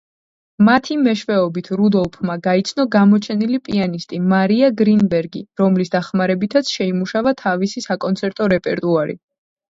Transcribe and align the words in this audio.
მათი 0.67 0.95
მეშვეობით, 1.07 1.67
რუდოლფმა 1.81 2.37
გაიცნო 2.47 2.85
გამოჩენილი 2.95 3.59
პიანისტი 3.67 4.23
მარია 4.33 4.71
გრინბერგი, 4.81 5.43
რომლის 5.63 5.95
დახმარებითაც 5.99 6.75
შეიმუშავა 6.79 7.37
თავისი 7.45 7.87
საკონცერტო 7.89 8.51
რეპერტუარი. 8.57 9.19